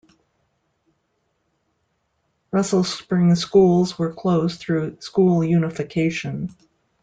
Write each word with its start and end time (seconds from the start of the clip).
Russell 2.49 2.83
Springs 2.83 3.39
schools 3.41 3.99
were 3.99 4.11
closed 4.11 4.59
through 4.59 4.99
school 4.99 5.43
unification. 5.43 6.55